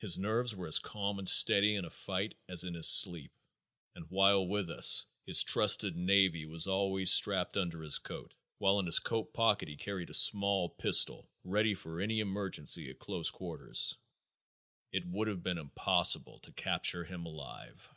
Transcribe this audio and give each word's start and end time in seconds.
His 0.00 0.18
nerves 0.18 0.54
were 0.54 0.66
as 0.66 0.78
calm 0.78 1.18
and 1.18 1.26
steady 1.26 1.76
in 1.76 1.86
a 1.86 1.90
fight 1.90 2.34
as 2.46 2.62
in 2.62 2.74
his 2.74 2.86
sleep, 2.86 3.32
and 3.94 4.04
while 4.10 4.46
with 4.46 4.68
us 4.68 5.06
his 5.24 5.42
trusted 5.42 5.96
"navy" 5.96 6.44
was 6.44 6.66
always 6.66 7.10
strapped 7.10 7.56
under 7.56 7.80
his 7.80 7.96
coat, 7.98 8.34
while 8.58 8.78
in 8.78 8.84
his 8.84 8.98
coat 8.98 9.32
pocket 9.32 9.68
he 9.70 9.76
carried 9.78 10.10
a 10.10 10.12
small 10.12 10.68
pistol 10.68 11.30
ready 11.42 11.72
for 11.72 12.02
any 12.02 12.20
emergency 12.20 12.90
at 12.90 12.98
close 12.98 13.30
quarters. 13.30 13.96
It 14.92 15.06
would 15.06 15.26
have 15.28 15.42
been 15.42 15.56
impossible 15.56 16.38
to 16.40 16.52
capture 16.52 17.04
him 17.04 17.24
alive." 17.24 17.88